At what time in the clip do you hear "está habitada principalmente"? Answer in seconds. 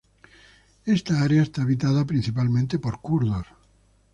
1.43-2.79